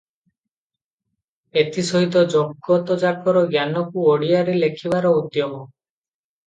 [1.63, 5.63] ଏଥି ସହିତ ଜଗତଯାକର ଜ୍ଞାନକୁ ଓଡ଼ିଆରେ ଲେଖିବାର ଉଦ୍ୟମ।